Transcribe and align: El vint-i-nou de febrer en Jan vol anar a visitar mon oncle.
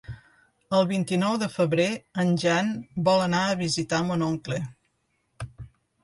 El 0.75 0.85
vint-i-nou 0.91 1.33
de 1.41 1.49
febrer 1.55 1.85
en 2.23 2.31
Jan 2.43 2.71
vol 3.09 3.21
anar 3.25 3.41
a 3.49 3.59
visitar 3.59 3.99
mon 4.07 4.25
oncle. 4.29 4.59